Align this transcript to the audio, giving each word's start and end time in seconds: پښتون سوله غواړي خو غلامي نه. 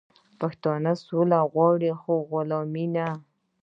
پښتون 0.39 0.83
سوله 1.05 1.39
غواړي 1.51 1.91
خو 2.01 2.13
غلامي 2.29 2.85
نه. 2.95 3.07